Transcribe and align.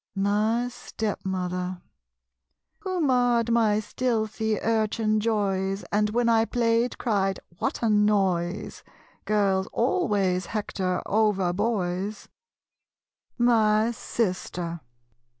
My 0.15 0.67
Stepmother. 0.69 1.79
Who 2.79 3.01
marred 3.01 3.51
my 3.51 3.79
stealthy 3.79 4.59
urchin 4.59 5.19
joys 5.19 5.85
And 5.91 6.09
when 6.09 6.27
I 6.27 6.43
played 6.45 6.97
cried 6.97 7.39
"What 7.59 7.83
a 7.83 7.89
noise?" 7.91 8.83
Girls 9.25 9.67
always 9.71 10.47
hector 10.47 11.03
over 11.05 11.53
boys 11.53 12.27
My 13.37 13.91
Sister. 13.91 14.79